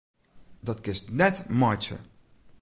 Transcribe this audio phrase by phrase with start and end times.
[0.67, 1.97] Dat kinst net meitsje!